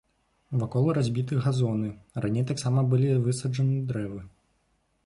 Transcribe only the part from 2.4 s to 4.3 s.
таксама былі высаджаны дрэвы.